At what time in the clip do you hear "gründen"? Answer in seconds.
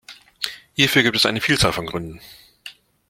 1.85-2.21